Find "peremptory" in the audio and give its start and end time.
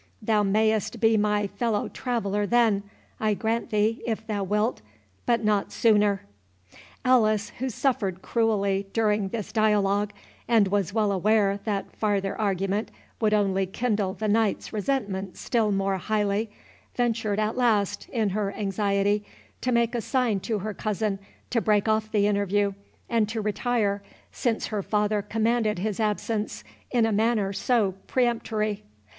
28.07-28.81